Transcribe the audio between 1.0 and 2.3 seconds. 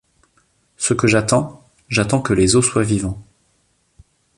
j'attends? J'attends